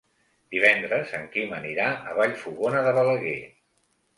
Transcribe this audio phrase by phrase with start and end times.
[0.55, 3.39] Divendres en Quim anirà a Vallfogona de Balaguer.